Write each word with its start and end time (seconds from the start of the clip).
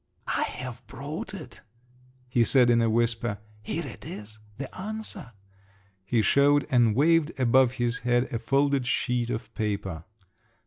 "I 0.25 0.41
have 0.55 0.87
brought 0.87 1.31
it," 1.35 1.61
he 2.27 2.43
said 2.43 2.71
in 2.71 2.81
a 2.81 2.89
whisper: 2.89 3.37
"here 3.61 3.85
it 3.85 4.03
is—the 4.03 4.75
answer!" 4.75 5.31
He 6.03 6.23
showed 6.23 6.65
and 6.71 6.95
waved 6.95 7.39
above 7.39 7.73
his 7.73 7.99
head 7.99 8.23
a 8.33 8.39
folded 8.39 8.87
sheet 8.87 9.29
of 9.29 9.53
paper. 9.53 10.05